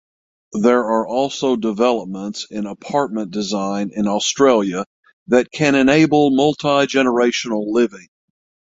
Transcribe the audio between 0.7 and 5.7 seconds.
are also developments in apartment design in Australia that